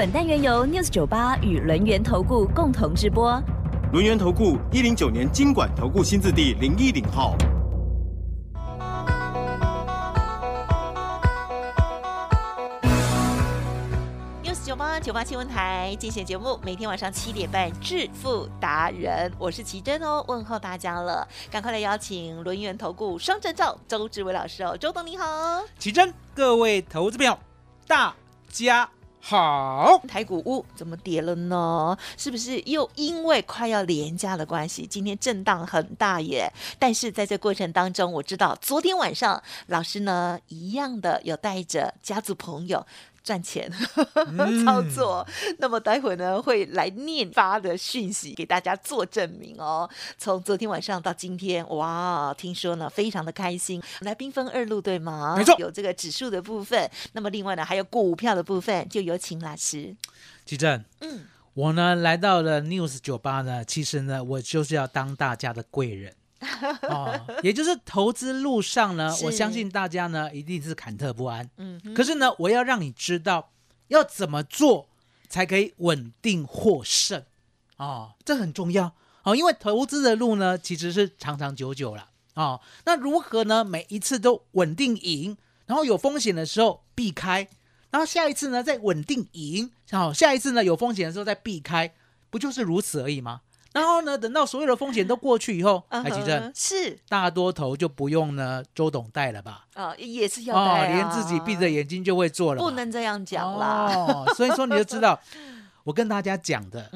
[0.00, 3.38] 本单元由 News 九八与轮源投顾共同直播。
[3.92, 7.36] 轮源投顾一零九年经管投顾新字第零一零号。
[14.42, 25.62] news 九八九八新闻台精选节目，每天晚上七点半致富达人，我是奇珍哦，问候大家了，赶快来邀请轮源投顾双证照周志伟老师哦，周董你好。
[25.78, 27.38] 奇珍，各位投资朋友，
[27.86, 28.14] 大
[28.48, 28.88] 家
[29.20, 30.00] 好。
[30.08, 31.96] 台股屋怎么跌了呢？
[32.16, 36.50] 是不是又因为快要连假的关系，今天震荡很大耶？
[36.78, 42.84] 但是在这过程当中，我知道昨天晚上老师呢一样的有带着家族朋友。
[43.22, 43.70] 赚钱
[44.64, 45.26] 操作，
[45.58, 49.88] 那么待会呢会来念发的讯息给大家做证明哦。
[50.16, 53.82] 从昨天晚上到今天，哇，听说呢非常的开心。
[54.00, 55.36] 来兵分二路对吗？
[55.36, 59.94] 没错有这个指数的部分，那么另外呢还有股票的部分，就有请老师。
[60.46, 66.14] 奇正，嗯，我呢来到了 News 酒吧呢，其实呢我就是要当大家的贵人。
[66.88, 71.48] 哦，也就是投资路上呢，我相信大家呢一定是忐忑不安。
[71.58, 73.52] 嗯，可是呢，我要让你知道
[73.88, 74.88] 要怎么做
[75.28, 77.22] 才可以稳定获胜
[77.76, 79.36] 哦，这很重要哦。
[79.36, 82.60] 因为投资的路呢，其实是长长久久了哦。
[82.86, 83.62] 那如何呢？
[83.62, 87.48] 每一次都稳定赢，然后有风险的时候避开，
[87.90, 91.94] 然后下一次呢再稳定赢，好、下一次呢有风险的时候再避开，
[92.30, 93.42] 不就是如此而已吗？
[93.72, 99.66] 然后呢，等到所有的风险都过去以后，嗯哼海奇正是大多头就不用呢周董带了吧？
[99.74, 103.94] 啊，也是要哦带，啊连自己闭着眼睛就会做了，不能这样讲啦。
[103.94, 105.20] 哦，所以说你就知道，
[105.84, 106.90] 我跟大家讲的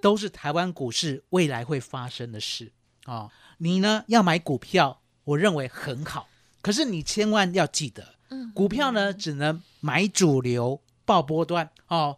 [0.00, 2.70] 都是台湾股市未来会发生的事
[3.06, 3.30] 哦。
[3.58, 6.28] 你呢要买股票，我认为很好，
[6.62, 12.16] 可是你千万要记得，嗯股票呢只能买主流，报波段哦。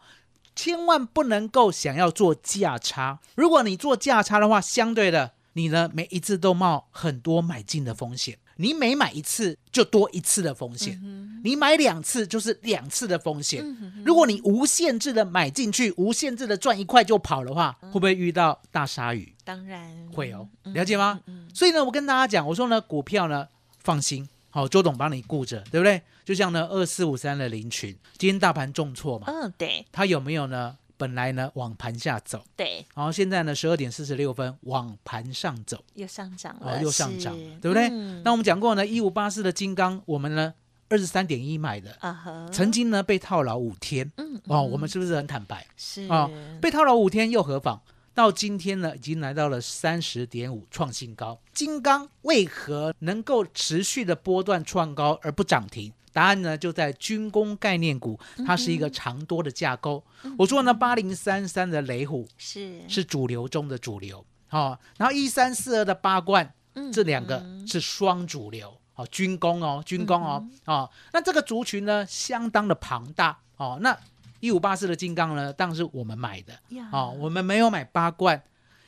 [0.57, 10.99] 千万不能够想要做价差，如果你做价差的话，相对的，你呢每一次都冒很多买进的风险，你每买一次就多一次的风险，
[11.45, 13.63] 你买两次就是两次的风险。
[14.05, 19.35] 如果你无限制的买进去，无限制的赚一块就跑的话，会不会遇到大鲨鱼？
[19.45, 20.09] 当然。
[20.13, 21.21] 会哦，了解吗？
[21.53, 23.47] 所以呢，我跟大家讲，我说呢，股票呢
[23.79, 26.01] 放心，好、周董帮你顾着，对不对？
[26.25, 30.75] 就像呢二四五三的林群，今天大盘重挫嘛，嗯，对它有没有呢？
[30.97, 37.91] 本来呢往盘下走，对，然后现在呢十二点四十六分往盘上走，又上涨哦了，又上涨是，对不对？
[37.91, 40.55] 嗯那我们讲过呢，一五八四的金刚，我们呢
[40.89, 45.67] 二十三点一买的，啊哈，曾经呢被套牢五天，嗯哦，我们是不是很坦白？
[45.77, 46.31] 是啊、
[46.63, 47.79] 被套牢五天又何妨？
[48.17, 51.39] 到今天呢，已经来到了三十点五，创新高。
[51.53, 55.93] 金刚为何能够持续的波段创高而不涨停？
[56.15, 60.03] 答案呢就在军工概念股，它是一个长多的架构。
[60.39, 62.81] 我说呢，八零三三的雷虎是。
[62.89, 73.95] 是主流中的主流，哦，然后一三四二的八冠，嗯这两个是双主流，哦，军工哦，军工哦，哦，那这个族群呢相当的庞大，哦，那
[74.41, 78.43] 一五八四的金刚呢，当然是我们买的，啊哦，我们没有买八冠，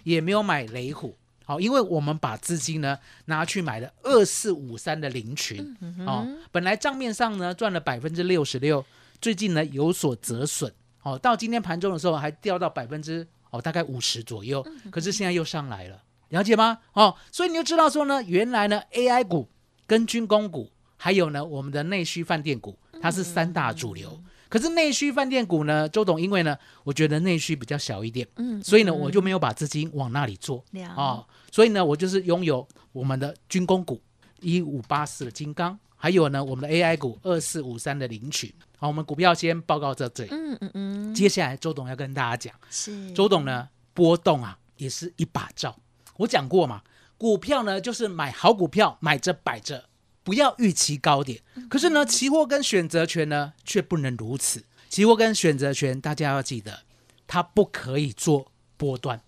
[0.04, 5.76] 也没有买雷虎，好、因为我们把资金呢拿去买了二四五三的林群，
[6.06, 8.84] 哦，本来账面上呢赚了百分之六十六，
[9.20, 10.72] 最近呢有所折损，
[11.02, 16.78] 哦，到今天盘中的时候还掉到百分之哦大概五十左右，可是现在又上来了，了解吗？
[16.92, 19.48] 哦，所以你就知道说呢，原来呢 AI 股
[19.86, 24.20] 跟军工股，还有呢我们的内需饭店股，它是三大主流。
[24.48, 30.82] 可是内需饭店股呢，周董因为呢，我觉得内需比较小一点，嗯所以呢，我就没有把资金往那里做了。
[30.88, 34.00] 啊、所以呢，我就是拥有我们的军工股
[34.40, 38.54] 一五八四的金刚，还有呢我们的 AI 股二四五三的领取。
[38.78, 43.12] 好，我们股票先报告到这里，嗯嗯嗯，接下来周董要跟大家讲，是。
[43.12, 45.76] 周董呢波动啊也是一把照，
[46.16, 46.82] 我讲过嘛，
[47.16, 49.87] 股票呢就是买好股票，买着摆着，
[50.28, 51.40] 不要预期高点。
[51.70, 54.62] 可是呢，期货跟选择权呢却不能如此。
[54.90, 56.80] 期货跟选择权，大家要记得，
[57.26, 59.22] 它不可以做波段，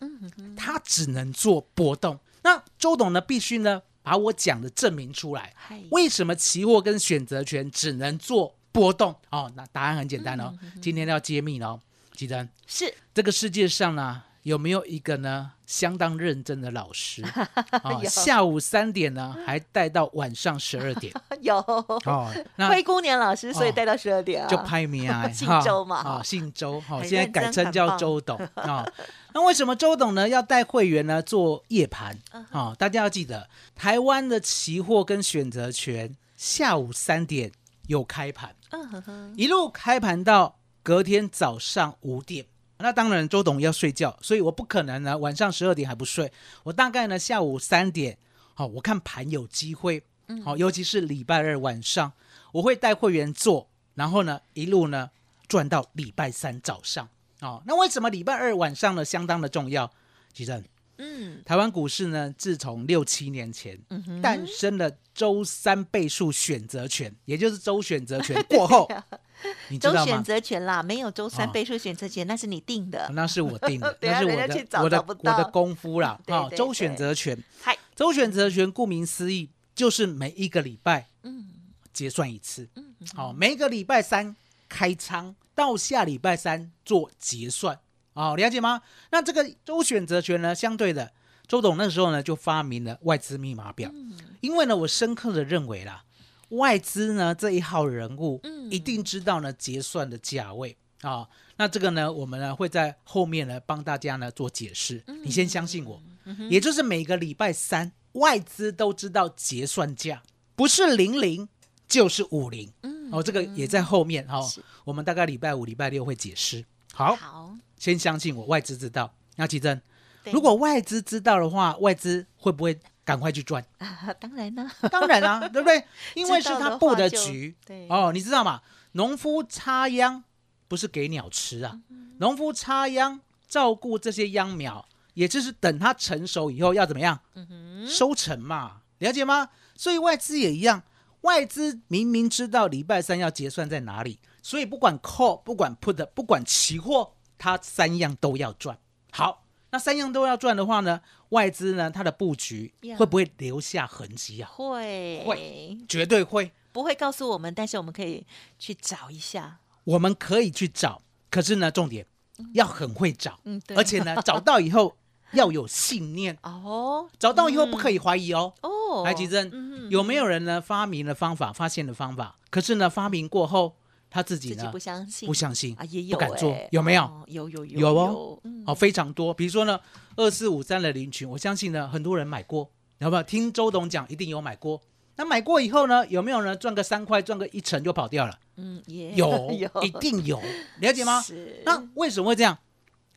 [0.55, 2.21] 它只能做波动。
[2.43, 5.55] 那周董呢，必须呢把我讲的证明出来。
[5.57, 9.17] 嗨为什么期货跟选择权只能做波动？
[9.31, 11.81] 哦，那答案很简单哦，今天要揭秘了哦。
[12.13, 17.23] 记得，是这个世界上呢，有没有一个呢相当认真的老师？
[17.83, 21.13] 啊，下午三点呢，还带到晚上十二点。
[21.43, 28.87] 有哦，那灰姑娘老师，所以哦带到十二点啊，就拍名啊， 姓周嘛啊，姓周，好，很现在改称叫周董啊。
[29.33, 32.75] 那为什么周董呢要带会员呢做夜盘嗯啊？
[32.79, 37.53] 大家要记得，台湾的期货跟选择权下午三点
[37.87, 42.47] 有开盘，嗯哼哼，一路开盘到隔天早上五点。
[42.83, 46.33] 那当然，周董要睡觉，所以我不可能呢晚上十二点还不睡。
[46.63, 48.17] 我大概呢下午三点，
[48.55, 50.03] 好、我看盘有机会，
[50.45, 52.13] 好、尤其是礼拜二晚上，
[52.53, 55.11] 我会带会员做，然后呢一路呢
[55.47, 57.09] 赚到礼拜三早上。
[57.41, 59.91] 哦，那为什么礼拜二晚上呢相当的重要？
[60.33, 60.63] 其实
[61.01, 63.79] 嗯台湾股市呢，自从六七年前
[64.23, 68.87] 诞生了周三倍数选择权，也就是周选择权过后，
[69.69, 70.23] 你知周选道吗？
[70.23, 73.11] 择权啦，没有周三哦倍数选择权，那是你定的。
[73.15, 76.21] 那是我定的， 那是我的我的我的功夫啦。
[76.27, 81.49] 对啊，对周选对择权，嗨，周选择权顾名思义就是每一个礼拜嗯
[81.93, 82.69] 结算一次。
[82.77, 84.37] 嗯，好、每一个礼拜三
[84.69, 87.79] 开仓，到下礼拜三做结算。
[88.15, 88.83] 哦，了解吗？
[89.11, 91.13] 那这个周选择权呢，相对的，
[91.47, 96.05] 周董那时候呢就发明了外资密码表，嗯因为呢，我深刻的认为啦，
[96.51, 101.27] 外资呢这一号人物，嗯一定知道呢结算的价位啊、
[101.57, 105.03] 那这个呢，我们呢会在后面呢帮大家呢做解释。
[105.07, 106.03] 嗯你先相信我，
[106.51, 110.23] 也就是每个礼拜三，外资都知道结算价，
[110.55, 111.49] 不是零零
[111.89, 112.71] 就是五零。
[112.83, 114.51] 嗯哦，这个也在后面哈、哦，
[114.85, 116.65] 我们大概礼拜五、礼拜六会解释。
[116.93, 119.13] 好，好，先相信我，外资知道。
[119.37, 119.81] 那奇珍，
[120.27, 123.65] 如果外资知道的话，外资会不会赶快去赚？
[123.79, 125.83] 啊 当然呢， 当然啦、对不对？
[126.15, 127.57] 因为是他布的局。
[127.67, 128.61] 对哦，你知道吗？
[128.93, 130.23] 农夫插秧
[130.69, 137.19] 不是给鸟吃啊，嗯农夫插秧照顾这些秧苗，也就是等它成熟以后要怎么样？
[137.35, 139.49] 嗯收成嘛，了解吗？
[139.75, 140.83] 所以外资也一样，
[141.23, 148.79] 外资明明知道礼拜三要结算在哪里，所以不管 call、不管 put、不管期货，它三样都要赚。
[149.11, 151.01] 好，那三样都要赚的话呢，
[151.31, 154.51] 外资呢它的布局呀会不会留下痕迹啊？
[154.53, 156.53] 会会绝对会。
[156.73, 158.25] 不会告诉我们，但是我们可以
[158.57, 159.59] 去找一下。
[159.83, 162.07] 我们可以去找，可是呢，重点
[162.53, 164.97] 要很会找，嗯，对，而且呢，找到以后
[165.33, 168.55] 要有信念， 哦找到以后不可以怀疑哦。
[168.63, 173.75] 哦，来，吉珍，嗯有没有人呢发明了方法，发现了方法，可是呢，发明过后
[174.11, 177.03] 他自己呢不相信，不相信啊，也有不敢做欸，有没有？
[177.03, 179.33] 哦有有有有哦，嗯哦，非常多。
[179.33, 179.79] 比如说呢，
[180.17, 183.23] 二四五三的林群，我相信呢，很多人买过，有没有？
[183.23, 184.83] 听周董讲，一定有买过。
[185.17, 188.39] 那买过以后呢，有没有人赚个三块，赚个一成就跑掉了？
[188.57, 190.43] 嗯，也有， 有，一定有，
[190.81, 191.21] 了解吗？
[191.21, 192.59] 是，那为什么会这样？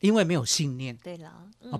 [0.02, 0.96] 因为没有信念。
[0.98, 1.32] 对了，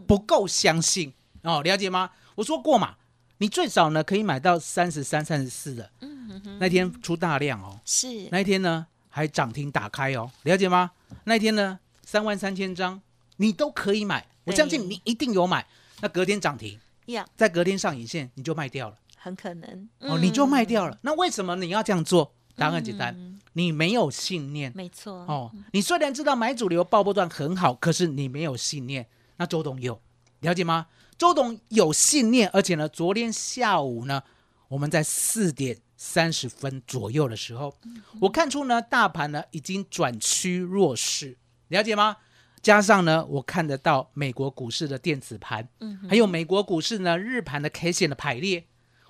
[0.08, 1.14] 不够相信。
[1.42, 2.10] 哦，了解吗？
[2.36, 2.96] 我说过嘛，
[3.40, 6.58] 你最少呢可以买到三十三、三十四的，嗯哼。
[6.60, 10.90] 那天出大量哦，是，那一天呢还涨停打开哦，了解吗？
[11.26, 13.00] 那一天呢三万三千张
[13.38, 15.64] 你都可以买，我相信你一定有买。
[16.02, 20.98] 那隔天涨停，呀，在隔天上影线你就卖掉了很可能哦，你就卖掉了，了。
[21.04, 22.34] 那为什么你要这样做？
[22.56, 24.72] 答案很简单，嗯你没有信念。
[24.76, 29.08] 没错，哦，你虽然知道买主流爆波段很好，可是你没有信念。
[29.38, 30.02] 那周董有
[30.40, 30.88] 了解吗？
[31.20, 34.24] 周董有信念，而且呢，昨天下午呢，
[34.70, 37.74] 我们在四点三十分左右的时候，
[38.20, 41.38] 我看出呢，大盘呢已经转趋弱势，
[41.70, 42.18] 了解吗？
[42.62, 48.66] 加上呢，我看得到美国股市的电子盘，嗯还有美国股市呢日盘的 K 线的排列，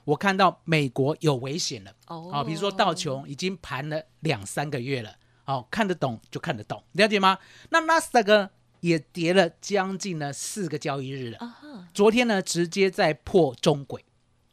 [0.06, 1.92] 我看到美国有危险了。
[2.06, 7.40] 哦啊，比如说道琼已经盘了两三个月了，哦，看得懂就看得懂，了解吗？
[7.72, 11.40] 那纳斯达克也跌了将近呢四个交易日了，
[11.92, 14.06] 昨天呢直接在破中轨，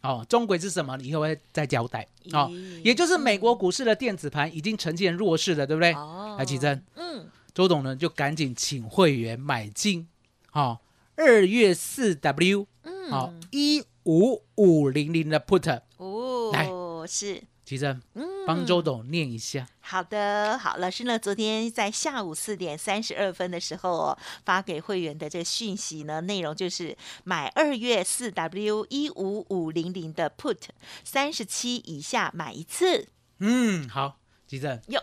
[0.03, 0.97] 哦，中轨是什么？
[1.01, 2.07] 以后会再交代。
[2.33, 2.51] 哦，
[2.83, 5.93] 也就是美国股市的电子盘已经呈现弱势了，对不对？
[5.93, 10.09] 哦，来，奇珍，嗯，周董呢就赶紧请会员买进，
[10.53, 10.79] 哦，
[11.17, 19.65] 二月四 W，嗯，好，一五五零零的 put，哦，是，奇正嗯，帮周董念一下。
[19.79, 30.63] 好的，好，老师呢，昨天在下午四点三十二分的时候、哦、发给会员的这个讯息呢，内容就是买二月四 W 一五五零零的 Put，
[31.05, 33.07] 三十七以下买一次。
[33.39, 35.01] 嗯，好，吉正哟，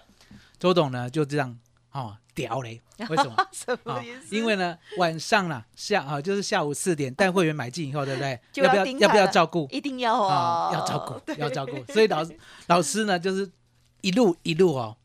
[0.60, 1.58] 周董呢就这样
[1.94, 2.80] 哦，屌嘞，
[3.10, 3.36] 为什么？
[3.52, 8.40] 什么意思、因为呢晚上啦下啊就是下午四点带会员买进以后，对不对？
[8.54, 10.70] 就要不要要不要照顾一定要哦，啊？
[10.72, 11.84] 要照顾， 要照顾。
[11.92, 12.24] 所以老
[12.68, 13.50] 老师呢就是
[14.02, 14.96] 一路一路哦，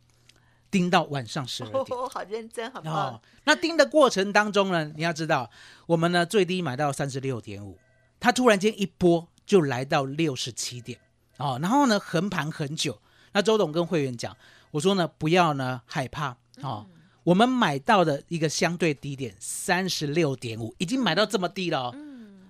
[0.70, 1.98] 盯到晚上十二点。
[1.98, 5.50] 哦，好认真，好棒哦，，那盯的过程当中呢，你要知道，
[5.86, 7.78] 我们呢最低买到三十六点五，
[8.20, 10.98] 它突然间一波就来到六十七点
[11.38, 13.00] 哦，然后呢横盘很久。
[13.32, 14.36] 那周董跟会员讲，
[14.72, 16.86] 我说呢不要呢害怕哦，
[17.24, 21.96] 我们买到的一个相对低点三十六点五，已经买到这么低了哦。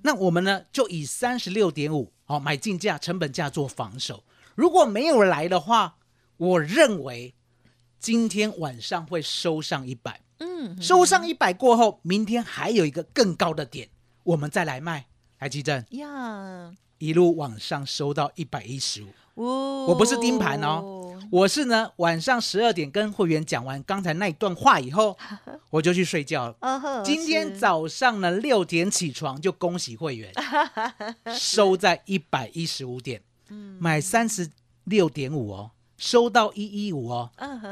[0.02, 4.25] 那我们呢就以三十六点五哦买进价成本价做防守，
[4.55, 5.97] 如果没有来的话，
[6.37, 7.35] 我认为
[7.99, 10.21] 今天晚上会收上一百。
[10.38, 13.88] 嗯，收上一百过后，明天还有一个更高的点，
[14.25, 15.07] 我们再来卖。
[15.38, 21.02] 台积电呀，一路往上收到一百一十五，哦，我不是盯盘哦，
[21.33, 25.17] 我是呢晚上十二点跟会员讲完刚才那一段话以后，
[25.71, 27.03] 我就去睡觉了。
[27.03, 30.31] 今天早上呢六点起床，就恭喜会员
[31.35, 33.79] 收在一百一十五点，嗯。
[33.81, 34.51] 买三十
[34.85, 35.71] 六点五哦，
[36.03, 37.31] 收到一一五哦，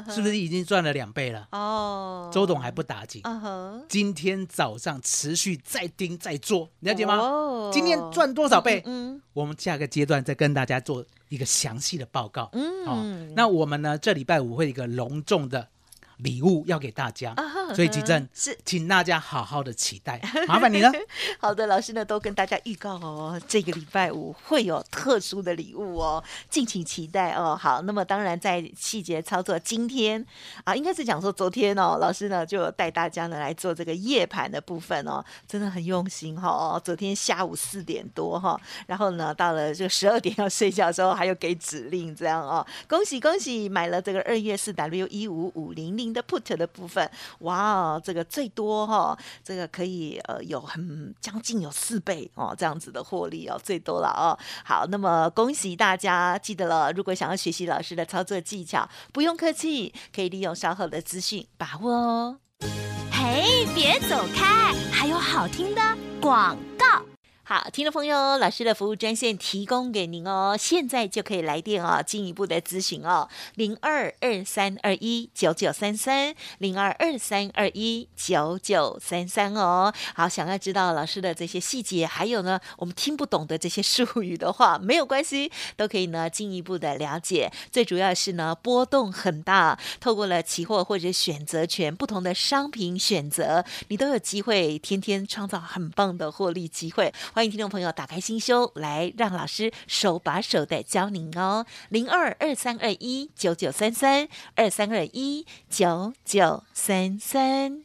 [0.08, 1.48] 是不是已经赚了两倍了？
[1.50, 3.20] 哦，周董还不打紧。
[3.88, 7.16] 今天早上持续再盯再做，了解吗？
[7.16, 8.84] 哦今天赚多少倍？
[8.86, 12.48] 嗯我们下个阶段再跟大家做一个详细的报告。
[12.52, 15.66] 嗯哦，那我们呢，这礼拜五会一个隆重的
[16.22, 17.34] 礼物要给大家，
[17.74, 20.90] 所以吉正是请大家好好的期待，麻烦你了。
[21.38, 27.56] 好的，老师呢都跟大家预告哦，这个礼拜五会有特殊的礼物哦，敬请期待哦。
[27.60, 30.24] 好，那么当然在细节操作，今天
[30.64, 36.80] 啊，应该是讲说昨天哦，老师呢就有带大家呢来做这个夜盘的部分哦，真的很用心哈、哦。
[36.84, 54.38] 昨天下午四点多哈、然后呢到了这个十二点要睡觉的时候，还有给指令这样哦，恭喜恭喜，买了这个二月四 W 一五五零零的 put 的部分，哇，这个最多哈、这个可以呃有很将近有四倍哦这样子的获利哦，最多了哦。
[54.64, 62.36] 好，那么恭喜大家，记得了，如果想要学习老师的操作技巧，不用客气，可以利用稍后的资讯把握哦。
[63.12, 65.82] 嘿，别走开，还有好听的
[66.20, 67.09] 广告。
[67.52, 79.92] 好，听众朋友，老师的服务专线提供给您哦，现在就可以来电哦，进一步的咨询哦，零二二三二一九九三三，零二二三二一九九三三哦。
[80.14, 87.50] 好，想要知道老师的这些细节，还有呢，我们听不懂的这些术语的话，没有关系，都可以呢进一步的了解。
[87.72, 97.12] 最主要是呢，波动很大，透过了期货或者选择权不同的商品选择，你都有机会天天创造很棒的获利机会。
[97.40, 101.64] 欢迎听众朋友打开心胸，来让老师手把手的教您哦。
[101.88, 107.82] 零二二三二一九九三三二三二一九九三三。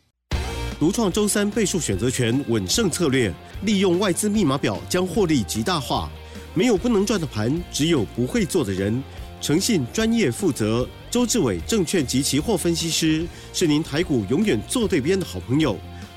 [0.78, 6.10] 独创周三倍数选择权稳胜策略，利用外资密码表将获利极大化。
[6.54, 9.02] 没有不能赚的盘，只有不会做的人。
[9.40, 10.86] 诚信、专业、负责。
[11.10, 15.78] 周志伟证券及期货分析师是您台股永远做对边的好朋友。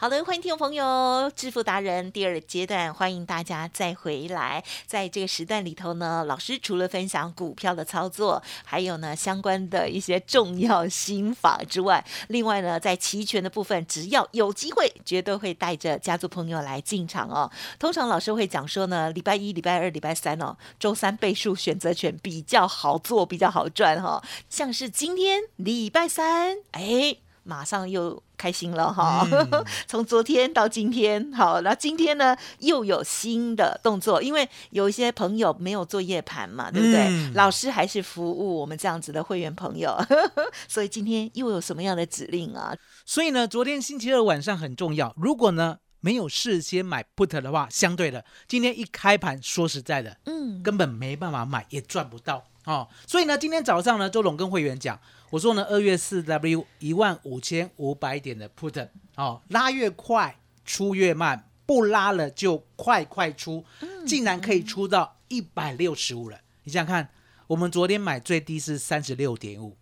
[0.00, 4.64] 好的，欢迎听众朋友，致富达人第二阶段，欢迎大家再回来。
[4.86, 17.50] 在这个时段里头呢，老师除了分享股票的操作，还有呢相关的一些重要心法之外，另外呢，在期权的部分，只要有机会，绝对会带着家族朋友来进场哦。
[17.78, 27.18] 通常老师会讲说呢，礼拜一、礼拜二、礼拜三哦，周三倍数选择权比较好做，比较好赚哈、像是今天礼拜三，哎。
[27.42, 29.26] 马上又开心了哈！
[29.88, 37.06] 从昨天到今天，好，那今天呢又有新的动作，因为有一些朋友没有做夜盘嘛，对不对？
[37.08, 39.96] 嗯老师还是服务我们这样子的会员朋友，
[40.68, 42.74] 所以今天又有什么样的指令啊？
[43.04, 45.14] 所以呢，昨天星期二晚上很重要。
[45.16, 52.88] 如果呢没有事先买 put 的话，相对的，今天一开盘，说实在的，嗯，根本没办法买，也赚不到哦。
[53.06, 54.98] 所以呢，今天早上呢，周董跟会员讲，
[55.30, 63.64] 我说呢，二月四 W 一万五千五百点的 put 哦，拉越快出越慢，不拉了就快快出，
[64.04, 66.38] 竟然可以出到一百六十五了。
[66.64, 67.08] 你想想看，
[67.46, 69.76] 我们昨天买最低是三十六点五，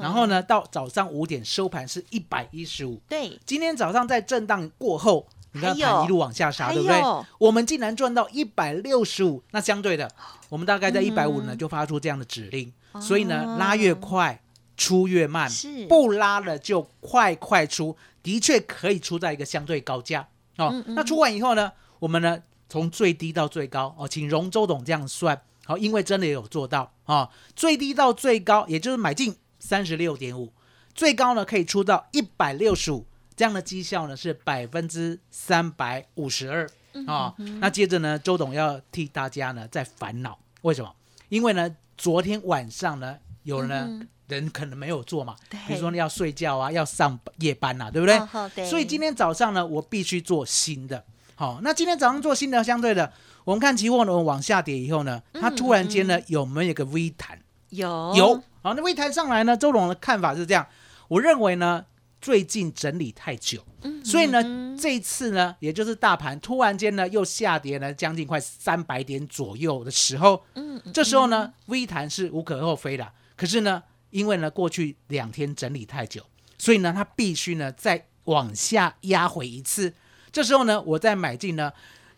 [0.00, 3.00] 然后呢，到早上五点收盘是一百一十五。
[3.08, 5.86] 对，今天早上在震荡过后，你看还有。
[5.86, 7.02] 盘一路往下杀，还对不对？
[7.38, 10.08] 我们竟然赚到一百六十五，那相对的，
[10.48, 11.46] 我们大概在一百五嗯。
[11.46, 13.00] 呢就发出这样的指令，哦。
[13.00, 14.40] 所以呢，拉越快
[14.76, 20.70] 出越慢是，不拉了就快快出，的确可以出在一个相对高价哦。
[20.72, 30.52] 嗯那出完以后呢，我们呢从最低到最高哦，请容周董这样算，好，因为真的有做到哦，最低到最高，也就是买进三十六点五。
[30.94, 36.68] 最高呢可以出到一百六十五，这样的绩效呢是百分之三百五十二
[37.06, 37.34] 啊。
[37.60, 40.94] 那接着呢，周董要替大家呢在烦恼，为什么？
[41.28, 48.16] 因为呢，昨天晚上呢，有呢、人可能没有做嘛，比如说你要睡觉啊，要上夜班呐、啊，对不对？
[48.16, 48.64] 哦好对。
[48.66, 51.04] 所以今天早上呢，我必须做新的。
[51.34, 53.12] 好，那今天早上做新的，相对的，
[53.44, 57.38] 我们看期货呢往下跌以后呢，它突然间呢有没有一个微弹？
[57.70, 58.14] 有。
[58.14, 60.66] 有，好，那微弹上来呢，周总的看法是这样，
[61.08, 61.84] 我认为呢，
[62.20, 63.60] 最近整理太久，
[64.04, 64.40] 所以呢，
[64.80, 73.82] 这一次呢，也就是大盘突然间呢又下跌了将近快三百点左右的时候，嗯，这时候呢微弹是无可厚非的，可是呢，
[74.14, 76.24] 因为呢过去两天整理太久，
[76.56, 79.92] 所以呢，它必须呢再往下压回一次，
[80.30, 81.72] 这时候呢，我再买进呢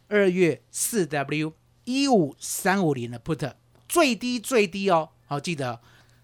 [0.06, 3.54] 二月四 W 一五三五零的 put
[3.88, 5.80] 最低最低哦，好记得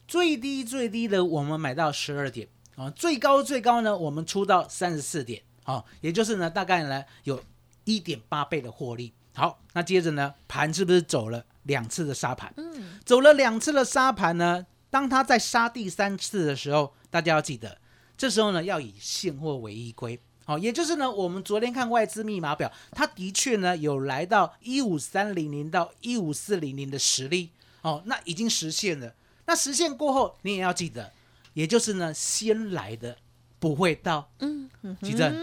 [0.07, 7.43] 最低最低的我们买到十二点啊，最高最高呢我们出到三十四点，哦，也就是呢大概呢有
[7.85, 9.15] 一点八倍的获利。
[9.35, 12.53] 好，那接着呢盘是不是走了两次的沙盘？
[12.59, 17.79] 嗯，走了两次的沙盘呢，当他在杀第三次的时候，大家要记得，
[18.15, 20.21] 这时候呢要以现货为依归。
[20.45, 27.49] 好，也就是呢，我们昨天看外资密码表，它的确呢有来到一五三零零到一五四零零的实力，
[27.81, 29.15] 哦，那已经实现了。
[29.47, 31.11] 那实现过后，你也要记得，
[31.55, 33.17] 也就是呢，先来的
[33.59, 34.31] 不会到。
[34.41, 35.35] 嗯嗯哼吉正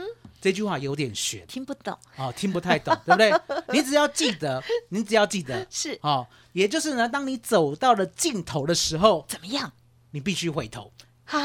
[0.41, 3.33] 这句话有点悬听不懂，哦，听不太懂， 对不对？
[3.73, 5.97] 你只要记得， 你只要记得是。
[6.01, 9.73] 哦，也就是呢，当你走到了尽头的时候，怎么样？
[10.11, 10.91] 你必须回头。
[11.25, 11.37] 啊，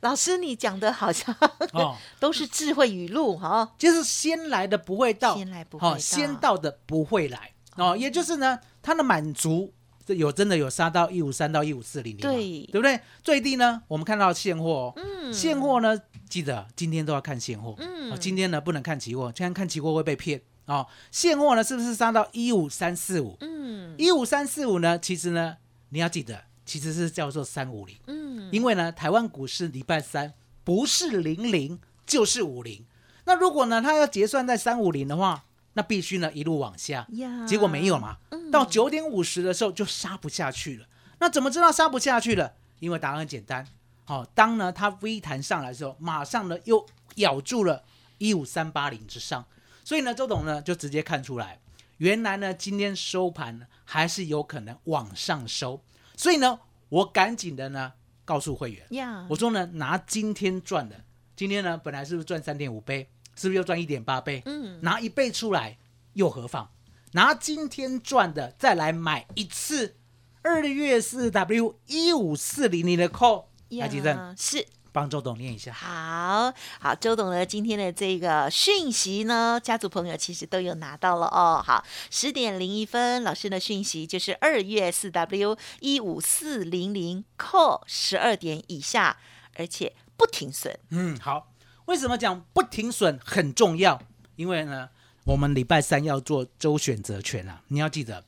[0.00, 1.32] 老师，你讲的好像
[1.72, 3.74] 哦， 都是智慧语录哈。
[3.78, 5.94] 就是先来的不会到，先来不会到。
[5.94, 7.52] 哦，先到的不会来。
[7.76, 9.77] 哦，也就是呢，他的满足这
[10.14, 13.00] 有真的有杀到一五三到一五四零零，对对不对？
[13.22, 20.86] 最低呢，我们看到现货、哦，嗯，现货呢，记得今天都要看现货，嗯哦，今天呢不能看期货，今天看期货会被骗哦。
[21.10, 23.36] 现货呢是不是杀到一五三四五？
[23.40, 25.56] 嗯一五三四五呢，其实呢
[25.90, 27.96] 你要记得，其实是叫做三五零。
[28.06, 32.84] 嗯，因为呢，台湾股市礼拜三不是零零就是五零，
[33.24, 37.46] 那如果呢它要结算在三五零的话，那必须呢一路往下，呀。
[37.46, 38.18] 结果没有嘛，
[38.50, 40.86] 到九点五十的时候就杀不下去了。
[41.20, 42.54] 那怎么知道杀不下去了？
[42.78, 43.66] 因为答案很简单，
[44.04, 47.84] 好、当呢它 V 弹上来的时候，马上呢又咬住了
[48.18, 49.44] 一五三八零之上，
[49.84, 51.60] 所以呢周董呢就直接看出来，
[51.96, 55.82] 原来呢今天收盘呢还是有可能往上收，
[56.16, 57.92] 所以呢我赶紧的呢
[58.24, 61.04] 告诉会员，呀，我说呢拿今天赚的，
[61.34, 64.42] 今天呢本来是不是赚三点五倍，是不是又赚一点八倍？
[64.46, 65.78] 嗯拿一倍出来
[66.14, 66.66] 又何妨？
[67.12, 69.94] 拿今天赚的再来买一次
[70.42, 75.72] 二月四 W 一五四零零的 call，来吉正呀是帮周董念一下。
[75.72, 81.62] 好好，周董的今天的这个讯息呢，家族朋友其实都有拿到了哦。
[81.64, 89.16] 好，十点零一分，老师的讯息就是二月四 W 一五四零零 call 十二点以下，
[89.54, 90.78] 而且不停损。
[90.90, 91.52] 嗯，好。
[91.88, 93.98] 为什么讲不停损很重要？
[94.36, 94.90] 因为呢，
[95.24, 98.22] 我们礼拜三要做周选择权啊，你要记得，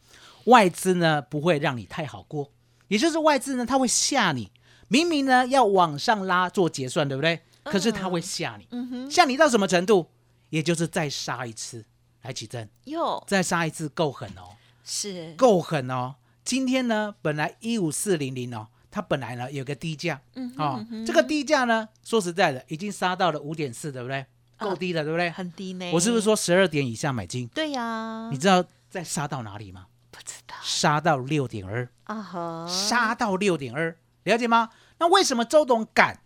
[0.46, 2.50] 外资呢不会让你太好过，
[2.88, 4.50] 也就是外资呢，它会吓你。
[4.88, 7.40] 明明呢要往上拉做结算，对不对？
[7.62, 10.08] 可是它会吓你，嗯，吓你到什么程度？
[10.48, 11.84] 也就是再杀一次，
[12.22, 16.14] 来起正，哟，再杀一次够狠哦，是够狠哦。
[16.42, 24.26] 今天呢，本来一五四零零哦，它本来呢有个低价，嗯哼哦这个低价呢，说实在的，已经杀到了五点四，对不对？
[24.58, 25.30] 够低了，对不对？
[25.30, 25.90] 很低呢。
[25.92, 27.46] 我是不是说十二点以下买进？
[27.48, 28.28] 对呀？
[28.30, 29.86] 你知道再杀到哪里吗？
[30.10, 34.70] 不知道杀到六点二，啊哈，杀到六点二，了解吗？
[34.98, 36.20] 那为什么周董敢？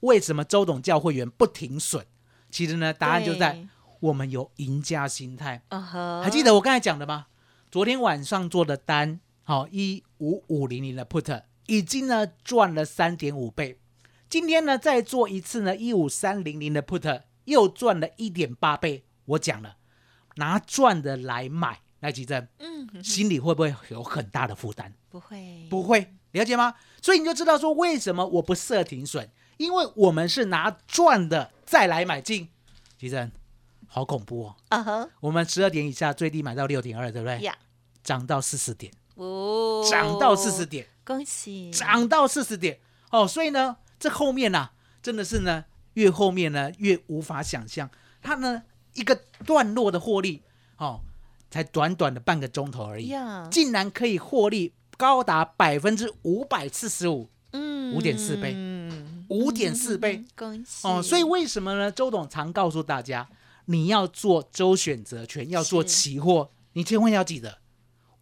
[0.00, 2.06] 为什么周董教会员不停损？
[2.50, 3.66] 其实呢，答案就在
[4.00, 5.60] 我们有赢家心态。
[5.68, 7.26] 啊哈，还记得我刚才讲的吗？
[7.70, 13.78] 昨天晚上做的单，好一五五零零的 put 已经呢赚了三点五倍，
[14.28, 19.04] 今天呢再做一次呢一五三零零的 put 又赚了一点八倍。
[19.26, 19.76] 我讲了，
[20.36, 24.92] 拿赚的来买，来吉珍，嗯，哼心里会不会有很大的负担？
[25.08, 26.74] 不会，不会，了解吗？
[27.00, 32.48] 所以你就知道说为什么我不设停损，因为我们是拿赚的再来买进。
[32.98, 33.32] 吉珍，
[33.86, 34.56] 好恐怖哦！
[34.68, 37.40] 啊哈我们十二点以下最低买到六点二，对不对？
[37.40, 37.56] 呀，
[38.02, 42.78] 涨到四十点，哦，涨到四十，点，恭喜，涨到四十点
[43.10, 43.26] 哦。
[43.26, 44.70] 所以呢，这后面呐、
[45.02, 45.64] 真的是呢，
[45.94, 47.90] 越后面呢越无法想象，
[48.22, 48.62] 它呢
[48.94, 49.14] 一个
[49.44, 50.42] 段落的获利
[50.78, 51.00] 哦，
[51.50, 57.28] 才短短的半个钟头而已，呀，竟然可以获利高达百分之五百四十五。
[57.56, 61.00] 嗯5.4倍嗯，五点四倍嗯，恭喜哦。
[61.00, 61.92] 所以为什么呢？
[61.92, 63.28] 周董常告诉大家，
[63.66, 67.58] 你要做周选择权，要做期货，你千万要记得，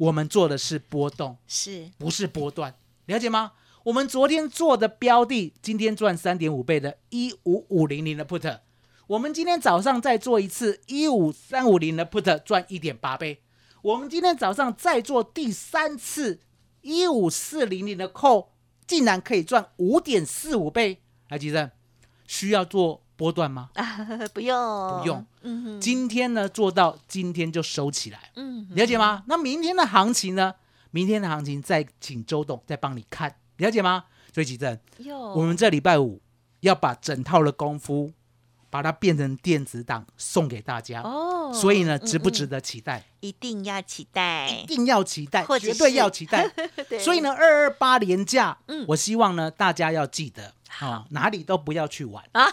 [0.03, 2.75] 我们做的是波动，是不是波段，
[3.07, 3.53] 了解吗？
[3.85, 8.59] 我们昨天做的标的，今天赚三点五倍的一五五零零的 put，
[9.07, 13.43] 我们今天早上再做一次一五三五零的 put，赚一点八倍。
[13.83, 16.41] 我们今天早上再做第三次
[16.81, 18.49] 一五四零零的 call，
[18.85, 21.01] 竟然可以赚五点四五倍。
[21.29, 21.71] 来，吉正，
[22.27, 23.71] 需要做波段吗？
[24.35, 29.23] 不用不用，嗯，今天呢做到今天就收起来，嗯了解吗？
[29.29, 30.53] 那明天的行情呢？
[30.91, 34.07] 明天的行情再请周董再帮你看，了解吗？
[34.35, 34.77] 所以吉正，
[35.37, 36.21] 我们这礼拜五
[36.61, 38.11] 要把整套的功夫，
[38.69, 41.01] 把它变成电子档送给大家。
[41.03, 43.05] 哦，所以呢，嗯值不值嗯得期待？
[43.21, 46.51] 一定要期待一，定要期待，绝对要期待。
[46.99, 52.51] 所以呢，二二八连假，嗯我希望呢大家要记得啊、哪里都不要去玩， 怎么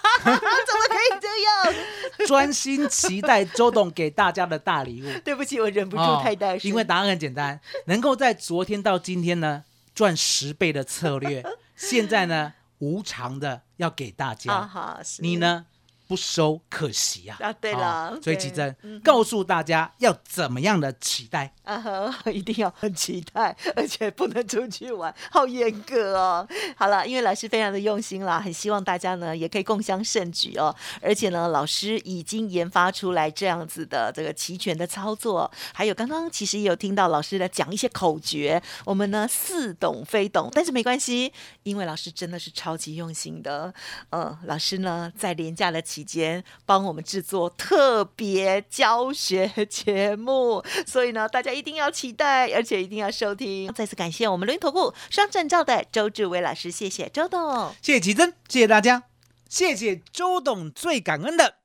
[0.90, 2.28] 可以这样？
[2.28, 5.06] 专心期待周董给大家的大礼物。
[5.26, 9.64] 对不起，我忍不住哦太大声，因为答案很简单，能够在昨天到今天呢
[9.96, 11.44] 赚十倍的策略，
[11.76, 15.38] 现在呢无偿的要给大啊家，哈，是你？
[15.38, 15.66] 呢
[16.10, 21.54] 不收可惜呀、啊对了所以对奇珍嗯告诉大家要怎么样的期待。
[21.64, 26.48] 啊哈，一定要很期待，而且不能出去玩，好严格哦。
[26.76, 30.76] 好了，因为老师非常的用心啦，很希望大家呢也可以共襄盛举哦。
[31.00, 43.72] 而且呢，老师已经研发出来这样子的这个齐全的操作，还有刚刚其实也有听到老师的讲一些口诀，我们呢似懂非懂，但是没关系，因为老师真的是超级用心的。
[44.10, 53.72] 嗯，老师呢在廉价的期间帮我们制作特别教学节目，所以呢大家一定要期待，而且一定要收听。
[53.74, 57.74] 再次感谢我们轮投顾双证照的周志伟老师，谢谢周董。
[57.82, 59.04] 谢谢奇珍，谢谢大家，
[59.50, 61.56] 谢谢周董，最感恩的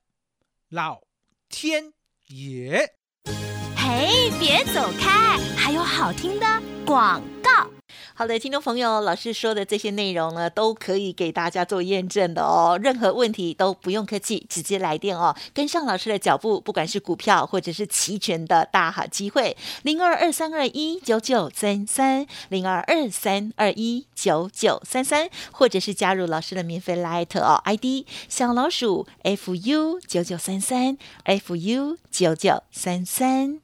[0.68, 1.02] 老
[1.48, 1.92] 天
[2.28, 2.94] 爷。
[3.76, 6.46] 嘿，别走开，还有好听的
[6.86, 7.33] 广告。
[8.16, 12.78] 好的，听众朋友，老师说的这些内容呢，都可以给大家做验证的哦。
[12.80, 33.63] 任何问题都不用客气，直接来电哦，跟上老师的脚步，不管是股票或者是期权的大好机会，零二二三二一九九三三，零二二三二一九九三三，或者是加入老师的免费 Light 哦，ID 小老鼠 fu 九九三三 fu 九九三三。